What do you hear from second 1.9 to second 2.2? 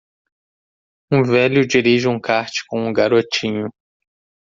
um